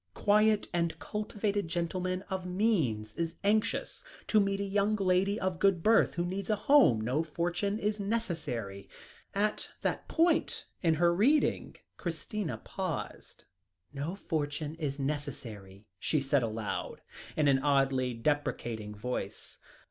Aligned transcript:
"Quiet 0.15 0.67
and 0.73 0.97
cultivated 0.97 1.67
gentleman 1.67 2.23
of 2.23 2.43
means 2.43 3.13
is 3.13 3.35
anxious 3.43 4.03
to 4.29 4.39
meet 4.39 4.59
a 4.59 4.63
young 4.63 4.95
lady 4.95 5.39
of 5.39 5.59
good 5.59 5.83
birth, 5.83 6.15
who 6.15 6.25
needs 6.25 6.49
a 6.49 6.55
home. 6.55 7.01
No 7.01 7.21
fortune 7.21 7.77
is 7.77 7.99
necessary." 7.99 8.89
At 9.35 9.69
that 9.83 10.07
point 10.07 10.65
in 10.81 10.95
her 10.95 11.13
reading, 11.13 11.75
Christina 11.97 12.57
paused. 12.57 13.45
"No 13.93 14.15
fortune 14.15 14.73
is 14.79 14.97
necessary," 14.97 15.85
she 15.99 16.19
said 16.19 16.41
aloud, 16.41 17.01
in 17.37 17.47
an 17.47 17.59
oddly 17.59 18.15
deprecating 18.15 18.95
voice. 18.95 19.59